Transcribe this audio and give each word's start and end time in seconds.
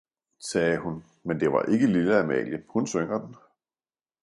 sagde 0.39 0.77
hun, 0.79 1.03
men 1.23 1.39
det 1.39 1.51
var 1.51 1.63
ikke 1.63 1.87
lille 1.87 2.19
Amalie, 2.19 2.63
hun 2.69 2.87
synger 2.87 3.19
den. 3.25 3.35